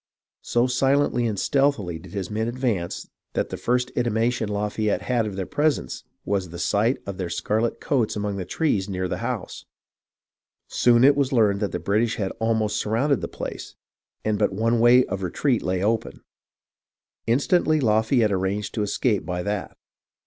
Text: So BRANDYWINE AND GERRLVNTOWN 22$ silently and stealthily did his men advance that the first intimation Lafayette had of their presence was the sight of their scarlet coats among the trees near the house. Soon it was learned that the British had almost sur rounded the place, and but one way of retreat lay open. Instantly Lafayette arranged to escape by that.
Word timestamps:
So 0.41 0.61
BRANDYWINE 0.63 0.63
AND 0.63 0.67
GERRLVNTOWN 0.67 0.73
22$ 0.73 0.77
silently 0.79 1.27
and 1.27 1.39
stealthily 1.39 1.99
did 1.99 2.11
his 2.13 2.31
men 2.31 2.47
advance 2.47 3.09
that 3.33 3.49
the 3.49 3.55
first 3.57 3.91
intimation 3.91 4.49
Lafayette 4.49 5.03
had 5.03 5.27
of 5.27 5.35
their 5.35 5.45
presence 5.45 6.05
was 6.25 6.49
the 6.49 6.57
sight 6.57 6.97
of 7.05 7.17
their 7.19 7.29
scarlet 7.29 7.79
coats 7.79 8.15
among 8.15 8.37
the 8.37 8.43
trees 8.43 8.89
near 8.89 9.07
the 9.07 9.19
house. 9.19 9.65
Soon 10.67 11.03
it 11.03 11.15
was 11.15 11.31
learned 11.31 11.59
that 11.59 11.71
the 11.71 11.77
British 11.77 12.15
had 12.15 12.31
almost 12.39 12.77
sur 12.77 12.89
rounded 12.93 13.21
the 13.21 13.27
place, 13.27 13.75
and 14.25 14.39
but 14.39 14.51
one 14.51 14.79
way 14.79 15.05
of 15.05 15.21
retreat 15.21 15.61
lay 15.61 15.83
open. 15.83 16.23
Instantly 17.27 17.79
Lafayette 17.79 18.31
arranged 18.31 18.73
to 18.73 18.81
escape 18.81 19.23
by 19.23 19.43
that. 19.43 19.77